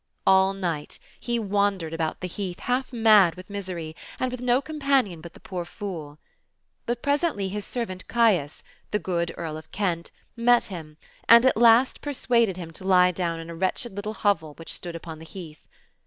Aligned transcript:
All 0.25 0.55
night 0.55 0.97
he 1.19 1.37
wandered 1.37 1.93
about 1.93 2.21
the 2.21 2.27
heath 2.27 2.61
half 2.61 2.91
mad 2.91 3.35
with 3.35 3.51
misery, 3.51 3.95
and 4.19 4.31
with 4.31 4.41
no 4.41 4.59
companion 4.59 5.21
but 5.21 5.35
the 5.35 5.39
poor 5.39 5.63
Fool. 5.63 6.17
But 6.87 7.03
presently 7.03 7.49
his 7.49 7.65
servant 7.65 8.07
Caius, 8.07 8.63
the 8.89 8.97
good 8.97 9.31
Earl 9.37 9.57
of 9.57 9.71
Kent, 9.71 10.09
met 10.35 10.63
him, 10.63 10.97
and 11.29 11.45
at 11.45 11.55
last 11.55 12.01
persuaded 12.01 12.57
him 12.57 12.71
to 12.71 12.83
lie 12.83 13.11
down 13.11 13.39
in 13.39 13.51
a 13.51 13.55
wretched 13.55 13.91
little 13.91 14.15
hovel 14.15 14.55
which 14.55 14.73
stood 14.73 14.95
upon 14.95 15.19
the 15.19 15.23
heath. 15.25 15.67